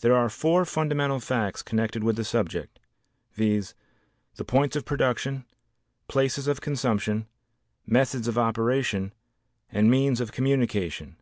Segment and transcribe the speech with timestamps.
[0.00, 2.80] There are four fundamental facts connected with the subject,
[3.34, 3.72] viz.,
[4.34, 5.44] the points of production,
[6.08, 7.28] places of consumption,
[7.86, 9.12] methods of operation
[9.70, 11.18] and means of communication.